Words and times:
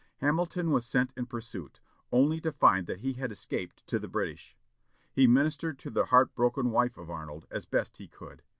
Hamilton 0.17 0.71
was 0.71 0.83
sent 0.87 1.13
in 1.15 1.27
pursuit, 1.27 1.79
only 2.11 2.41
to 2.41 2.51
find 2.51 2.87
that 2.87 3.01
he 3.01 3.13
had 3.13 3.31
escaped 3.31 3.85
to 3.85 3.99
the 3.99 4.07
British. 4.07 4.57
He 5.13 5.27
ministered 5.27 5.77
to 5.77 5.91
the 5.91 6.05
heart 6.05 6.33
broken 6.33 6.71
wife 6.71 6.97
of 6.97 7.11
Arnold, 7.11 7.45
as 7.51 7.65
best 7.65 7.97
he 7.97 8.07
could. 8.07 8.41